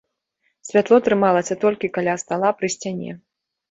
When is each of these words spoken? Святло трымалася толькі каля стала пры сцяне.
Святло 0.67 0.97
трымалася 1.09 1.59
толькі 1.67 1.93
каля 2.01 2.19
стала 2.25 2.55
пры 2.61 2.67
сцяне. 2.81 3.11